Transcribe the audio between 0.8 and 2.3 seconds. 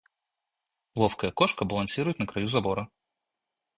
Ловкая кошка балансирует на